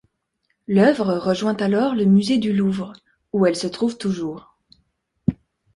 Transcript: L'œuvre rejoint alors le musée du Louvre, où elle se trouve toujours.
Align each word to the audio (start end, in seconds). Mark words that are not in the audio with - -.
L'œuvre 0.67 1.13
rejoint 1.13 1.55
alors 1.57 1.93
le 1.93 2.05
musée 2.05 2.39
du 2.39 2.53
Louvre, 2.53 2.93
où 3.33 3.45
elle 3.45 3.55
se 3.55 3.67
trouve 3.67 3.99
toujours. 3.99 4.57